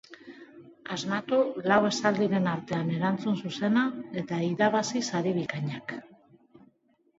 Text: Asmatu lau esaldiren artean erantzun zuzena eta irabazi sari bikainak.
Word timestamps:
Asmatu 0.95 1.41
lau 1.71 1.77
esaldiren 1.89 2.49
artean 2.53 2.89
erantzun 2.97 3.37
zuzena 3.43 3.85
eta 4.25 4.41
irabazi 4.49 5.05
sari 5.13 5.37
bikainak. 5.39 5.97